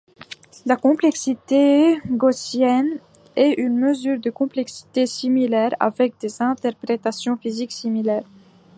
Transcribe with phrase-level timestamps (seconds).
[0.65, 2.97] La complexité gaussienne
[3.35, 8.25] est une mesure de complexité similaire, avec des interprétations physiques similaires.